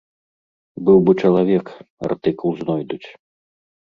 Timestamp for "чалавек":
1.27-1.65